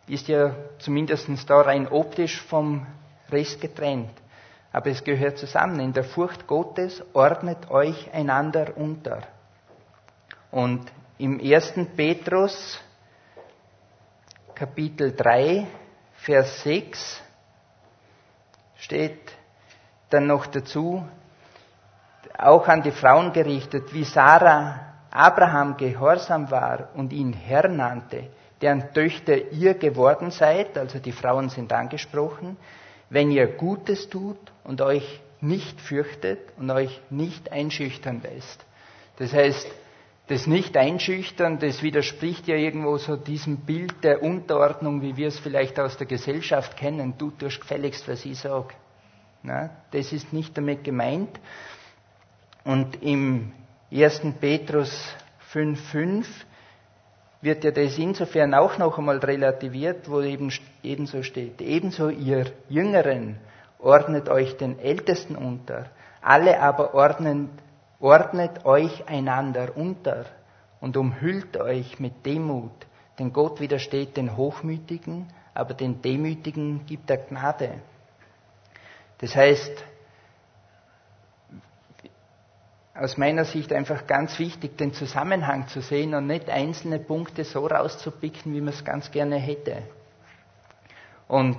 [0.07, 2.85] ist ja zumindest da rein optisch vom
[3.31, 4.11] Rest getrennt.
[4.71, 5.79] Aber es gehört zusammen.
[5.79, 9.21] In der Furcht Gottes ordnet euch einander unter.
[10.51, 11.73] Und im 1.
[11.95, 12.79] Petrus
[14.53, 15.67] Kapitel 3,
[16.13, 17.21] Vers 6
[18.77, 19.33] steht
[20.09, 21.05] dann noch dazu,
[22.37, 24.79] auch an die Frauen gerichtet, wie Sarah
[25.11, 28.27] Abraham gehorsam war und ihn Herr nannte,
[28.61, 32.57] deren Töchter ihr geworden seid, also die Frauen sind angesprochen,
[33.09, 38.65] wenn ihr Gutes tut und euch nicht fürchtet und euch nicht einschüchtern lässt.
[39.17, 39.67] Das heißt,
[40.27, 45.79] das Nicht-Einschüchtern, das widerspricht ja irgendwo so diesem Bild der Unterordnung, wie wir es vielleicht
[45.79, 47.13] aus der Gesellschaft kennen.
[47.17, 48.73] Du tust gefälligst, was ich sage.
[49.43, 51.39] Na, das ist nicht damit gemeint.
[52.65, 53.51] Und im
[53.91, 54.21] 1.
[54.41, 54.91] Petrus
[55.53, 56.25] 5,5
[57.41, 60.51] wird ja das insofern auch noch einmal relativiert, wo eben
[60.81, 61.61] ebenso steht.
[61.61, 63.37] Ebenso ihr Jüngeren
[63.77, 67.49] ordnet euch den Ältesten unter, alle aber ordnen,
[67.99, 70.25] ordnet euch einander unter
[70.81, 72.71] und umhüllt euch mit Demut,
[73.19, 77.75] denn Gott widersteht den Hochmütigen, aber den Demütigen gibt er Gnade.
[79.19, 79.83] Das heißt,
[82.97, 87.67] aus meiner Sicht einfach ganz wichtig, den Zusammenhang zu sehen und nicht einzelne Punkte so
[87.67, 89.83] rauszupicken, wie man es ganz gerne hätte.
[91.27, 91.57] Und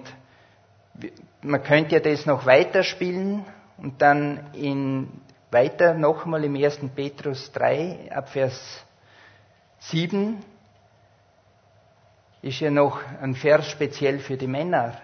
[1.42, 3.44] man könnte ja das noch weiterspielen
[3.76, 5.08] und dann in,
[5.50, 6.78] weiter nochmal im 1.
[6.94, 8.84] Petrus 3 ab Vers
[9.80, 10.38] 7
[12.42, 14.96] ist ja noch ein Vers speziell für die Männer.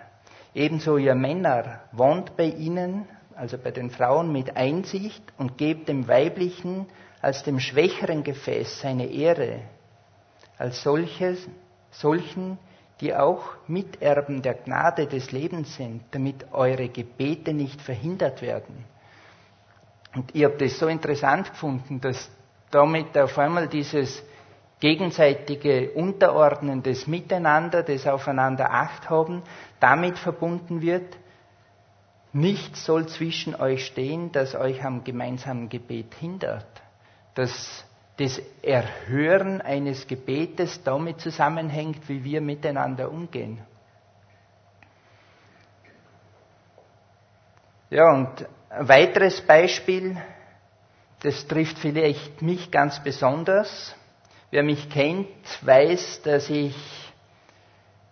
[0.54, 6.08] Ebenso ihr Männer, wohnt bei ihnen, also bei den Frauen, mit Einsicht und gebt dem
[6.08, 6.86] Weiblichen
[7.20, 9.60] als dem schwächeren Gefäß seine Ehre,
[10.58, 11.48] als solches,
[11.90, 12.58] solchen,
[13.00, 18.84] die auch Miterben der Gnade des Lebens sind, damit eure Gebete nicht verhindert werden.
[20.14, 22.30] Und ich habe das so interessant gefunden, dass
[22.70, 24.22] damit auf einmal dieses
[24.80, 29.42] gegenseitige Unterordnen des Miteinander, des Aufeinander Acht haben,
[29.78, 31.16] damit verbunden wird,
[32.32, 36.66] nichts soll zwischen euch stehen, das euch am gemeinsamen Gebet hindert.
[37.34, 37.84] Dass
[38.16, 43.58] das Erhören eines Gebetes damit zusammenhängt, wie wir miteinander umgehen.
[47.90, 50.16] Ja, und ein weiteres Beispiel,
[51.20, 53.94] das trifft vielleicht mich ganz besonders.
[54.50, 55.28] Wer mich kennt,
[55.62, 56.74] weiß, dass ich,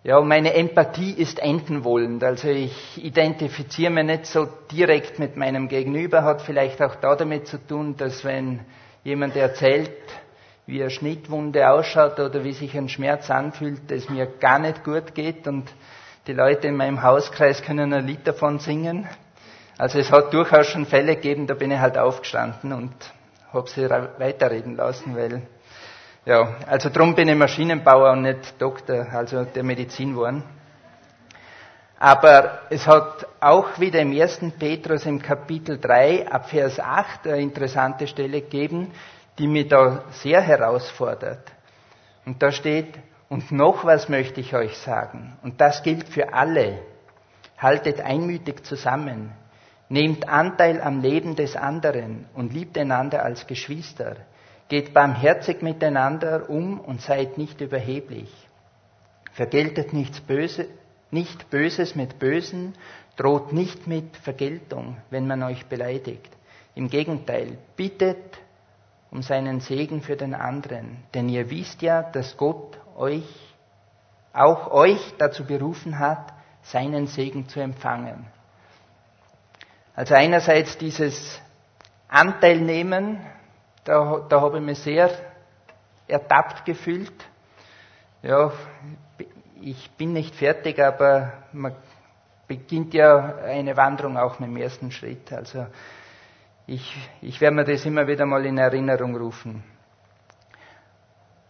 [0.03, 2.23] ja, meine Empathie ist entenwollend.
[2.23, 7.47] Also ich identifiziere mich nicht so direkt mit meinem Gegenüber, hat vielleicht auch da damit
[7.47, 8.61] zu tun, dass wenn
[9.03, 9.91] jemand erzählt,
[10.65, 15.13] wie eine Schnittwunde ausschaut oder wie sich ein Schmerz anfühlt, es mir gar nicht gut
[15.13, 15.65] geht und
[16.27, 19.07] die Leute in meinem Hauskreis können ein Lied davon singen.
[19.77, 22.93] Also es hat durchaus schon Fälle gegeben, da bin ich halt aufgestanden und
[23.51, 25.41] habe sie weiterreden lassen, weil
[26.25, 30.43] ja, also drum bin ich Maschinenbauer und nicht Doktor, also der Medizin geworden.
[31.97, 34.39] Aber es hat auch wieder im 1.
[34.57, 38.91] Petrus im Kapitel 3 ab Vers 8 eine interessante Stelle gegeben,
[39.37, 41.51] die mich da sehr herausfordert.
[42.25, 42.97] Und da steht,
[43.29, 46.79] und noch was möchte ich euch sagen, und das gilt für alle.
[47.57, 49.31] Haltet einmütig zusammen,
[49.87, 54.15] nehmt Anteil am Leben des anderen und liebt einander als Geschwister.
[54.71, 58.31] Geht barmherzig miteinander um und seid nicht überheblich.
[59.33, 60.65] Vergeltet nichts Böse,
[61.09, 62.75] nicht Böses mit Bösen,
[63.17, 66.29] droht nicht mit Vergeltung, wenn man euch beleidigt.
[66.73, 68.39] Im Gegenteil, bittet
[69.11, 73.27] um seinen Segen für den anderen, denn ihr wisst ja, dass Gott euch,
[74.31, 76.31] auch euch dazu berufen hat,
[76.61, 78.25] seinen Segen zu empfangen.
[79.97, 81.41] Also einerseits dieses
[82.07, 83.19] Anteil nehmen
[83.83, 85.09] da, da habe ich mich sehr
[86.07, 87.13] ertappt gefühlt.
[88.21, 88.51] Ja,
[89.61, 91.75] ich bin nicht fertig, aber man
[92.47, 95.31] beginnt ja eine Wanderung auch mit dem ersten Schritt.
[95.31, 95.67] Also
[96.67, 99.63] ich, ich werde mir das immer wieder mal in Erinnerung rufen.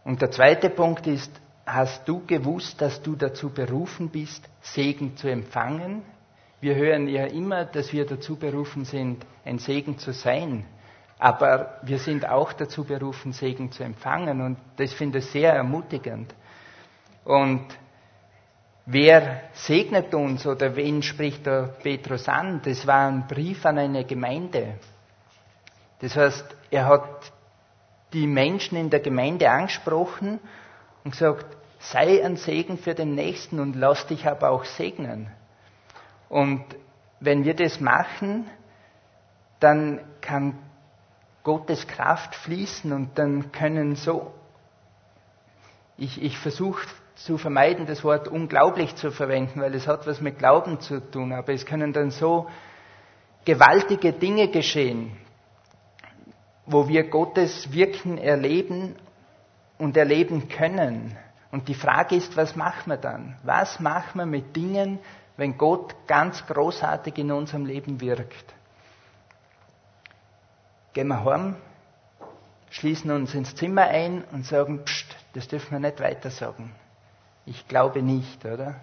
[0.03, 1.31] Und der zweite Punkt ist,
[1.65, 6.03] hast du gewusst, dass du dazu berufen bist, Segen zu empfangen?
[6.59, 10.65] Wir hören ja immer, dass wir dazu berufen sind, ein Segen zu sein.
[11.21, 14.41] Aber wir sind auch dazu berufen, Segen zu empfangen.
[14.41, 16.33] Und das finde ich sehr ermutigend.
[17.23, 17.67] Und
[18.87, 22.61] wer segnet uns oder wen spricht der Petrus an?
[22.65, 24.79] Das war ein Brief an eine Gemeinde.
[25.99, 27.31] Das heißt, er hat
[28.13, 30.39] die Menschen in der Gemeinde angesprochen
[31.03, 31.45] und gesagt,
[31.77, 35.29] sei ein Segen für den Nächsten und lass dich aber auch segnen.
[36.29, 36.65] Und
[37.19, 38.49] wenn wir das machen,
[39.59, 40.57] dann kann
[41.43, 44.33] Gottes Kraft fließen und dann können so,
[45.97, 50.39] ich, ich versuche zu vermeiden, das Wort unglaublich zu verwenden, weil es hat was mit
[50.39, 52.47] Glauben zu tun, aber es können dann so
[53.45, 55.17] gewaltige Dinge geschehen,
[56.65, 58.95] wo wir Gottes Wirken erleben
[59.77, 61.17] und erleben können.
[61.51, 63.37] Und die Frage ist, was machen wir dann?
[63.43, 64.99] Was machen wir mit Dingen,
[65.37, 68.53] wenn Gott ganz großartig in unserem Leben wirkt?
[70.93, 71.55] Gehen wir heim,
[72.69, 76.71] schließen uns ins Zimmer ein und sagen, pst, das dürfen wir nicht weiter sagen.
[77.45, 78.75] Ich glaube nicht, oder?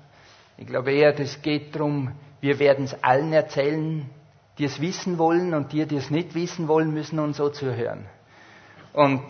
[0.56, 4.08] Ich glaube eher, das geht darum, wir werden es allen erzählen,
[4.58, 8.06] die es wissen wollen und die, die es nicht wissen wollen, müssen uns so zuhören.
[8.92, 9.22] Und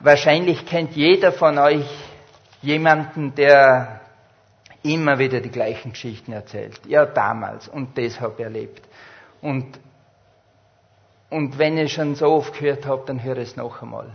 [0.00, 1.86] wahrscheinlich kennt jeder von euch
[2.60, 4.00] jemanden, der
[4.82, 6.80] immer wieder die gleichen Geschichten erzählt.
[6.86, 8.82] Ja, damals und das habe ich erlebt.
[9.40, 9.78] Und,
[11.32, 14.10] und wenn ich schon so oft gehört habe, dann höre ich es noch einmal.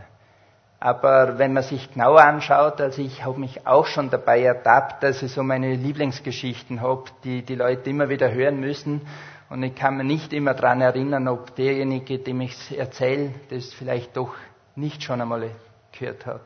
[0.79, 5.23] Aber wenn man sich genauer anschaut, also ich habe mich auch schon dabei ertappt, dass
[5.23, 9.01] ich so meine Lieblingsgeschichten habe, die die Leute immer wieder hören müssen.
[9.49, 13.73] Und ich kann mir nicht immer daran erinnern, ob derjenige, dem ich es erzähle, das
[13.73, 14.35] vielleicht doch
[14.75, 15.49] nicht schon einmal
[15.97, 16.43] gehört hat.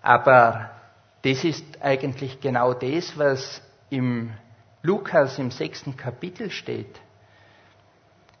[0.00, 0.70] Aber
[1.22, 4.32] das ist eigentlich genau das, was im
[4.80, 6.98] Lukas im sechsten Kapitel steht.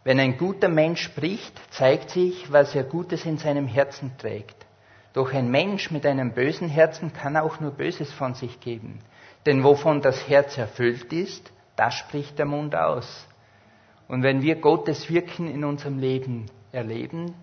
[0.04, 4.66] Wenn ein guter Mensch spricht, zeigt sich, was er Gutes in seinem Herzen trägt.
[5.12, 9.00] Doch ein Mensch mit einem bösen Herzen kann auch nur Böses von sich geben.
[9.46, 13.26] Denn wovon das Herz erfüllt ist, das spricht der Mund aus.
[14.06, 17.34] Und wenn wir Gottes Wirken in unserem Leben erleben,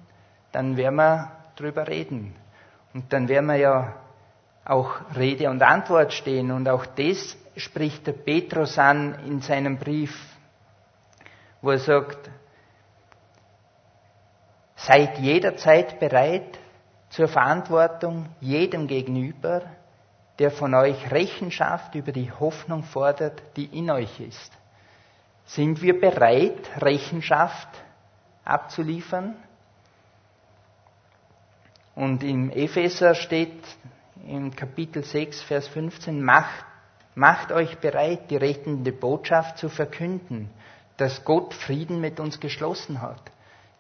[0.51, 2.35] dann werden wir drüber reden.
[2.93, 3.95] Und dann werden wir ja
[4.63, 6.51] auch Rede und Antwort stehen.
[6.51, 10.17] Und auch das spricht der Petrus an in seinem Brief,
[11.61, 12.29] wo er sagt,
[14.75, 16.59] Seid jederzeit bereit
[17.09, 19.61] zur Verantwortung jedem gegenüber,
[20.39, 24.51] der von euch Rechenschaft über die Hoffnung fordert, die in euch ist.
[25.45, 27.69] Sind wir bereit, Rechenschaft
[28.43, 29.35] abzuliefern?
[31.95, 33.63] Und im Epheser steht
[34.27, 36.65] im Kapitel 6, Vers 15, macht,
[37.13, 40.49] macht euch bereit, die rettende Botschaft zu verkünden,
[40.97, 43.21] dass Gott Frieden mit uns geschlossen hat.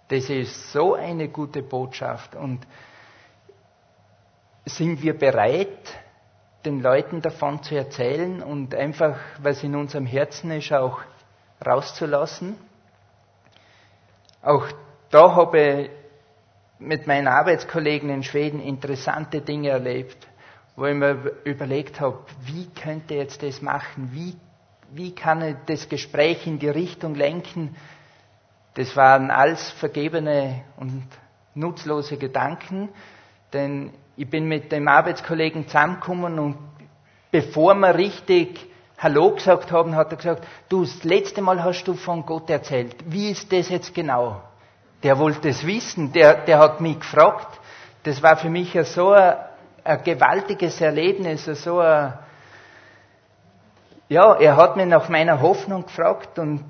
[0.07, 2.35] Das ist so eine gute Botschaft.
[2.35, 2.65] Und
[4.65, 5.77] sind wir bereit,
[6.65, 10.99] den Leuten davon zu erzählen und einfach, was in unserem Herzen ist, auch
[11.65, 12.55] rauszulassen?
[14.41, 14.65] Auch
[15.11, 15.89] da habe ich
[16.79, 20.27] mit meinen Arbeitskollegen in Schweden interessante Dinge erlebt,
[20.75, 24.09] wo ich mir überlegt habe, wie könnte ich jetzt das machen?
[24.11, 24.35] Wie,
[24.91, 27.75] wie kann ich das Gespräch in die Richtung lenken,
[28.75, 31.07] das waren alles vergebene und
[31.55, 32.89] nutzlose Gedanken,
[33.53, 36.57] denn ich bin mit dem Arbeitskollegen zusammengekommen und
[37.31, 41.95] bevor wir richtig Hallo gesagt haben, hat er gesagt, du, das letzte Mal hast du
[41.95, 42.95] von Gott erzählt.
[43.05, 44.41] Wie ist das jetzt genau?
[45.03, 47.59] Der wollte es wissen, der, der hat mich gefragt.
[48.03, 49.35] Das war für mich so ein,
[49.83, 52.13] ein gewaltiges Erlebnis, so ein,
[54.07, 56.63] ja, er hat mich nach meiner Hoffnung gefragt und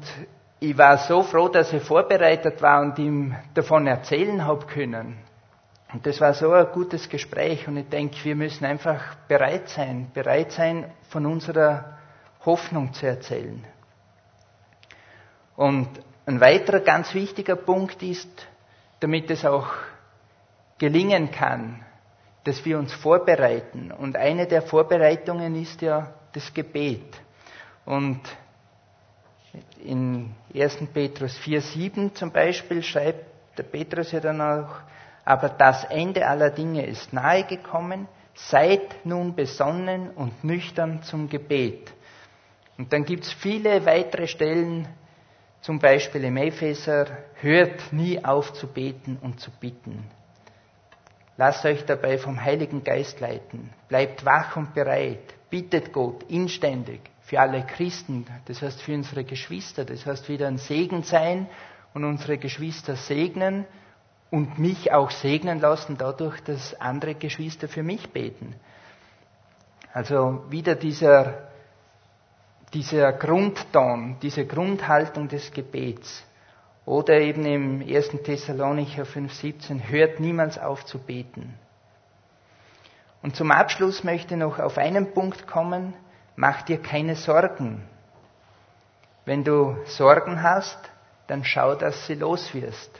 [0.59, 5.17] ich war so froh, dass ich vorbereitet war und ihm davon erzählen habe können.
[5.93, 10.11] Und das war so ein gutes Gespräch und ich denke, wir müssen einfach bereit sein,
[10.13, 11.97] bereit sein, von unserer
[12.45, 13.63] Hoffnung zu erzählen.
[15.55, 15.87] Und
[16.25, 18.47] ein weiterer ganz wichtiger Punkt ist,
[18.99, 19.67] damit es auch
[20.77, 21.85] gelingen kann,
[22.43, 23.91] dass wir uns vorbereiten.
[23.91, 27.21] Und eine der Vorbereitungen ist ja das Gebet.
[27.85, 28.19] Und
[29.83, 30.77] in 1.
[30.93, 33.25] Petrus 4,7 zum Beispiel schreibt
[33.57, 34.69] der Petrus ja dann auch,
[35.23, 41.91] aber das Ende aller Dinge ist nahe gekommen, seid nun besonnen und nüchtern zum Gebet.
[42.77, 44.87] Und dann gibt es viele weitere Stellen,
[45.61, 50.03] zum Beispiel im Epheser, hört nie auf zu beten und zu bitten.
[51.37, 57.39] Lasst euch dabei vom Heiligen Geist leiten, bleibt wach und bereit, bittet Gott inständig für
[57.39, 61.47] alle Christen, das heißt für unsere Geschwister, das heißt wieder ein Segen sein
[61.93, 63.65] und unsere Geschwister segnen
[64.29, 68.55] und mich auch segnen lassen dadurch, dass andere Geschwister für mich beten.
[69.91, 71.47] Also wieder dieser,
[72.73, 76.23] dieser Grundton, diese Grundhaltung des Gebets.
[76.85, 78.09] Oder eben im 1.
[78.23, 81.55] Thessalonicher 5,17, hört niemals auf zu beten.
[83.23, 85.95] Und zum Abschluss möchte ich noch auf einen Punkt kommen,
[86.35, 87.83] mach dir keine Sorgen.
[89.25, 90.79] Wenn du Sorgen hast,
[91.27, 92.91] dann schau, dass sie los wirst.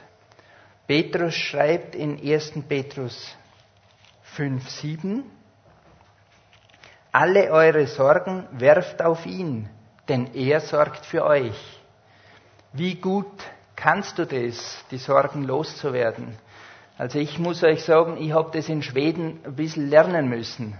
[0.86, 2.52] Petrus schreibt in 1.
[2.68, 3.36] Petrus
[4.22, 5.24] 5, 7,
[7.12, 9.70] alle eure Sorgen werft auf ihn,
[10.08, 11.56] denn er sorgt für euch.
[12.72, 13.42] Wie gut
[13.74, 16.36] kannst du das, die Sorgen loszuwerden?
[16.98, 20.78] Also ich muss euch sagen, ich habe das in Schweden ein bisschen lernen müssen.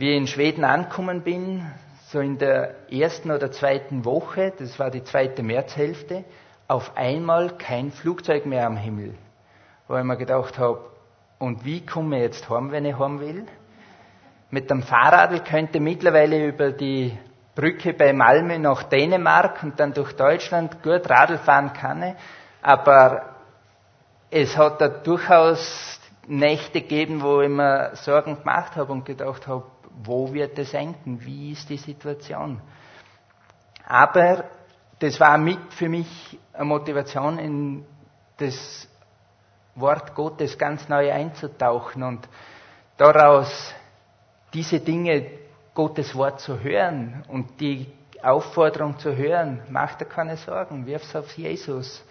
[0.00, 1.62] Wie ich in Schweden angekommen bin,
[2.08, 6.24] so in der ersten oder zweiten Woche, das war die zweite Märzhälfte,
[6.68, 9.12] auf einmal kein Flugzeug mehr am Himmel.
[9.88, 10.80] Wo ich mir gedacht habe,
[11.38, 13.44] und wie komme ich jetzt heim, wenn ich heim will?
[14.48, 17.14] Mit dem Fahrrad könnte ich mittlerweile über die
[17.54, 22.16] Brücke bei Malmö nach Dänemark und dann durch Deutschland gut Radl fahren kann.
[22.62, 23.34] Aber
[24.30, 29.64] es hat da durchaus Nächte gegeben, wo ich mir Sorgen gemacht habe und gedacht habe,
[30.02, 31.20] wo wird es enden?
[31.24, 32.60] Wie ist die Situation?
[33.86, 34.44] Aber
[34.98, 37.84] das war mit für mich eine Motivation, in
[38.36, 38.88] das
[39.74, 42.28] Wort Gottes ganz neu einzutauchen und
[42.96, 43.74] daraus
[44.52, 45.26] diese Dinge,
[45.74, 47.90] Gottes Wort zu hören und die
[48.22, 52.04] Aufforderung zu hören, mach dir keine Sorgen, wirf's auf Jesus.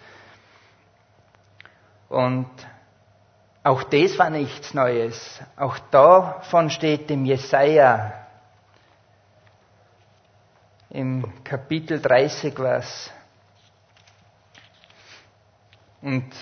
[2.08, 2.50] Und
[3.62, 5.40] auch das war nichts Neues.
[5.56, 8.14] Auch davon steht im Jesaja
[10.88, 13.10] im Kapitel 30 was.
[16.02, 16.32] Und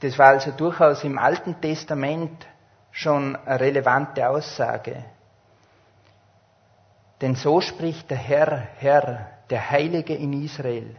[0.00, 2.46] das war also durchaus im Alten Testament
[2.90, 5.04] schon eine relevante Aussage.
[7.20, 10.96] Denn so spricht der Herr, Herr, der Heilige in Israel.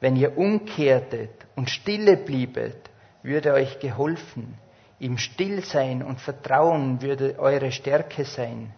[0.00, 2.90] Wenn ihr umkehrtet und stille bliebet,
[3.24, 4.56] würde euch geholfen.
[5.00, 8.72] Im Stillsein und Vertrauen würde eure Stärke sein.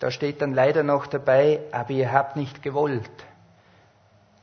[0.00, 3.10] Da steht dann leider noch dabei, aber ihr habt nicht gewollt.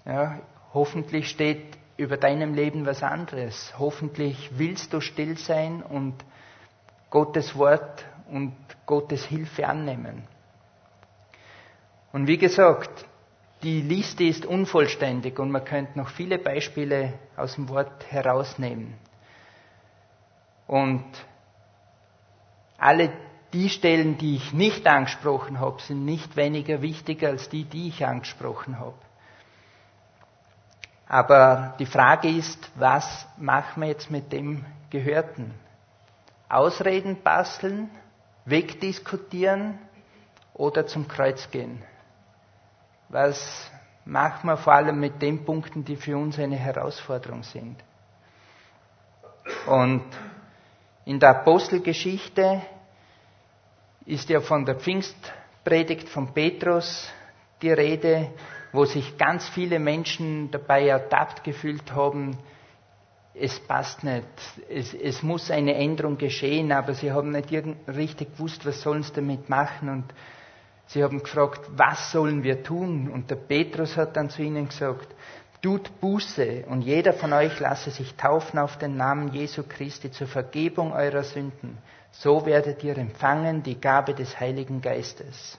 [0.05, 0.39] Ja,
[0.73, 3.73] hoffentlich steht über deinem Leben was anderes.
[3.77, 6.15] Hoffentlich willst du still sein und
[7.11, 10.23] Gottes Wort und Gottes Hilfe annehmen.
[12.13, 13.05] Und wie gesagt,
[13.63, 18.95] die Liste ist unvollständig und man könnte noch viele Beispiele aus dem Wort herausnehmen.
[20.67, 21.03] Und
[22.77, 23.11] alle
[23.53, 28.05] die Stellen, die ich nicht angesprochen habe, sind nicht weniger wichtig als die, die ich
[28.05, 28.95] angesprochen habe.
[31.07, 35.53] Aber die Frage ist, was machen wir jetzt mit dem Gehörten?
[36.47, 37.89] Ausreden basteln,
[38.45, 39.77] wegdiskutieren
[40.53, 41.83] oder zum Kreuz gehen?
[43.11, 43.69] Was
[44.05, 47.75] machen wir vor allem mit den Punkten, die für uns eine Herausforderung sind?
[49.67, 50.03] Und
[51.03, 52.61] in der Apostelgeschichte
[54.05, 57.11] ist ja von der Pfingstpredigt von Petrus
[57.61, 58.31] die Rede,
[58.71, 62.37] wo sich ganz viele Menschen dabei ertappt gefühlt haben,
[63.33, 64.25] es passt nicht,
[64.69, 67.51] es, es muss eine Änderung geschehen, aber sie haben nicht
[67.87, 70.05] richtig gewusst, was sollen sie damit machen und
[70.91, 73.09] Sie haben gefragt, was sollen wir tun?
[73.09, 75.07] Und der Petrus hat dann zu ihnen gesagt,
[75.61, 80.27] tut Buße und jeder von euch lasse sich taufen auf den Namen Jesu Christi zur
[80.27, 81.77] Vergebung eurer Sünden.
[82.11, 85.57] So werdet ihr empfangen die Gabe des Heiligen Geistes.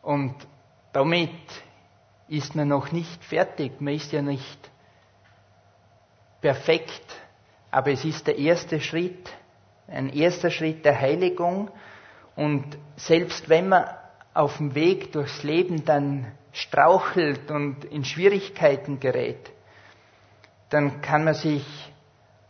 [0.00, 0.36] Und
[0.92, 1.30] damit
[2.28, 4.70] ist man noch nicht fertig, man ist ja nicht
[6.40, 7.16] perfekt,
[7.72, 9.28] aber es ist der erste Schritt,
[9.88, 11.68] ein erster Schritt der Heiligung
[12.36, 12.64] und
[12.96, 13.86] selbst wenn man
[14.34, 19.50] auf dem Weg durchs Leben dann strauchelt und in Schwierigkeiten gerät,
[20.68, 21.64] dann kann man sich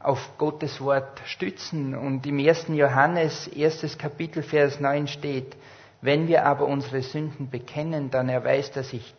[0.01, 1.95] auf Gottes Wort stützen.
[1.95, 2.69] Und im 1.
[2.69, 5.57] Johannes, erstes Kapitel, Vers 9 steht,
[6.01, 9.15] wenn wir aber unsere Sünden bekennen, dann erweist, er sich,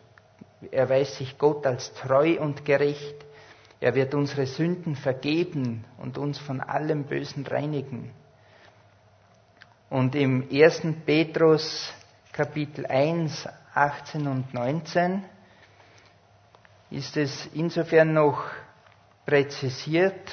[0.70, 3.16] erweist sich Gott als treu und gerecht.
[3.80, 8.10] Er wird unsere Sünden vergeben und uns von allem Bösen reinigen.
[9.90, 10.82] Und im 1.
[11.06, 11.92] Petrus
[12.32, 15.24] Kapitel 1, 18 und 19
[16.90, 18.44] ist es insofern noch
[19.26, 20.30] präzisiert,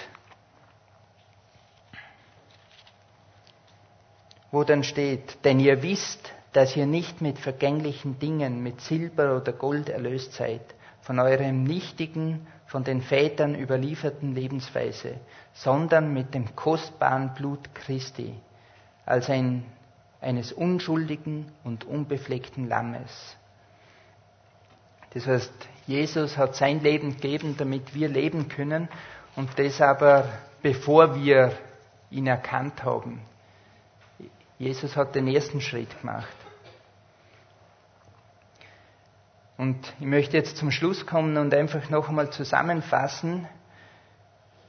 [4.51, 9.51] wo dann steht, denn ihr wisst, dass ihr nicht mit vergänglichen Dingen, mit Silber oder
[9.51, 10.61] Gold erlöst seid,
[11.01, 15.19] von eurem nichtigen, von den Vätern überlieferten Lebensweise,
[15.53, 18.33] sondern mit dem kostbaren Blut Christi,
[19.05, 19.65] als ein,
[20.21, 23.37] eines unschuldigen und unbefleckten Lammes.
[25.13, 25.53] Das heißt,
[25.87, 28.89] Jesus hat sein Leben gegeben, damit wir leben können
[29.35, 30.27] und das aber
[30.61, 31.51] bevor wir
[32.09, 33.21] ihn erkannt haben.
[34.57, 36.33] Jesus hat den ersten Schritt gemacht.
[39.57, 43.47] Und ich möchte jetzt zum Schluss kommen und einfach noch einmal zusammenfassen.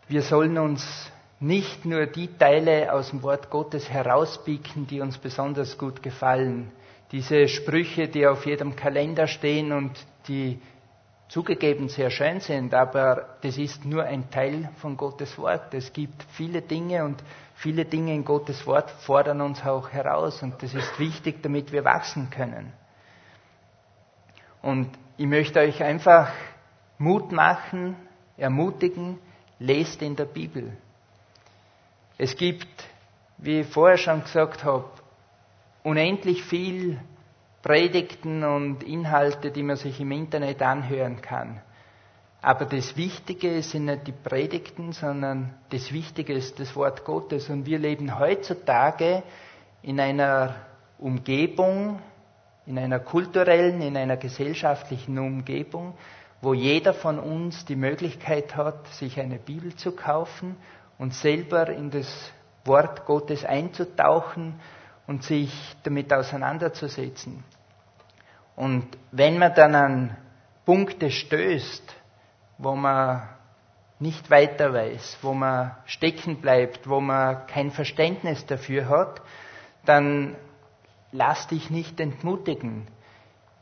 [0.09, 1.11] Wir sollen uns
[1.41, 6.73] nicht nur die Teile aus dem Wort Gottes herauspicken, die uns besonders gut gefallen.
[7.13, 9.93] Diese Sprüche, die auf jedem Kalender stehen und
[10.29, 10.59] die
[11.29, 15.75] zugegeben sehr schön sind, aber das ist nur ein Teil von Gottes Wort.
[15.75, 17.23] Es gibt viele Dinge und
[17.55, 21.85] viele Dinge in Gottes Wort fordern uns auch heraus und das ist wichtig, damit wir
[21.85, 22.73] wachsen können.
[24.63, 26.31] Und ich möchte euch einfach
[26.99, 27.97] Mut machen,
[28.37, 29.19] ermutigen,
[29.59, 30.77] lest in der Bibel.
[32.19, 32.67] Es gibt,
[33.39, 34.87] wie ich vorher schon gesagt habe,
[35.83, 36.99] unendlich viel
[37.63, 41.61] Predigten und Inhalte, die man sich im Internet anhören kann.
[42.41, 47.51] Aber das Wichtige sind nicht die Predigten, sondern das Wichtige ist das Wort Gottes.
[47.51, 49.23] Und wir leben heutzutage
[49.83, 50.55] in einer
[50.99, 51.99] Umgebung,
[52.65, 55.95] in einer kulturellen, in einer gesellschaftlichen Umgebung,
[56.41, 60.57] wo jeder von uns die Möglichkeit hat, sich eine Bibel zu kaufen
[60.99, 62.07] und selber in das
[62.65, 64.61] Wort Gottes einzutauchen
[65.07, 67.45] und sich damit auseinanderzusetzen.
[68.57, 70.17] Und wenn man dann an
[70.65, 71.95] Punkte stößt,
[72.59, 73.23] wo man
[73.99, 79.23] nicht weiter weiß, wo man stecken bleibt, wo man kein Verständnis dafür hat,
[79.85, 80.35] dann
[81.13, 82.89] lass dich nicht entmutigen.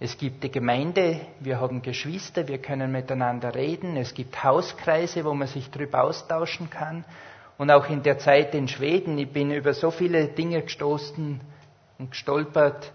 [0.01, 5.35] Es gibt die Gemeinde, wir haben Geschwister, wir können miteinander reden, es gibt Hauskreise, wo
[5.35, 7.05] man sich darüber austauschen kann.
[7.59, 11.41] Und auch in der Zeit in Schweden, ich bin über so viele Dinge gestoßen
[11.99, 12.93] und gestolpert,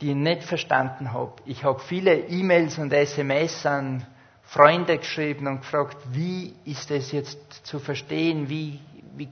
[0.00, 1.32] die ich nicht verstanden habe.
[1.44, 4.06] Ich habe viele E-Mails und SMS an
[4.42, 8.78] Freunde geschrieben und gefragt, wie ist es jetzt zu verstehen, wie,
[9.16, 9.28] wie,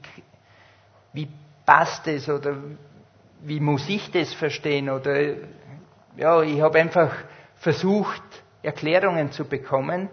[1.13, 1.29] wie
[1.65, 2.57] passt es oder
[3.43, 5.35] wie muss ich das verstehen oder
[6.17, 7.13] ja, ich habe einfach
[7.57, 8.23] versucht,
[8.63, 10.09] Erklärungen zu bekommen.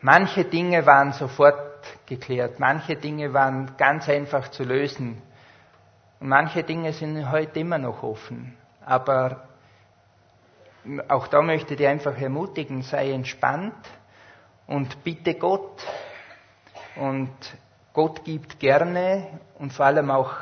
[0.00, 1.64] Manche Dinge waren sofort
[2.06, 5.20] geklärt, manche Dinge waren ganz einfach zu lösen
[6.20, 8.56] und manche Dinge sind heute immer noch offen.
[8.84, 9.48] Aber
[11.08, 13.74] auch da möchte ich einfach ermutigen, sei entspannt
[14.66, 15.84] und bitte Gott.
[16.96, 17.32] Und
[17.92, 19.26] Gott gibt gerne
[19.58, 20.32] und vor allem auch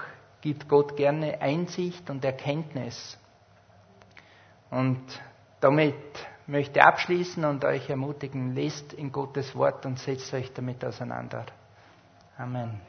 [0.40, 3.18] gibt Gott gerne Einsicht und Erkenntnis.
[4.74, 5.00] Und
[5.60, 5.94] damit
[6.48, 11.46] möchte ich abschließen und euch ermutigen, lest in Gottes Wort und setzt euch damit auseinander.
[12.36, 12.80] Amen.